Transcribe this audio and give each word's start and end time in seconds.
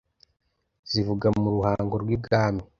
zivuga 0.91 1.27
mu 1.39 1.47
ruhango 1.55 1.95
rw' 2.03 2.13
ibwami 2.15 2.63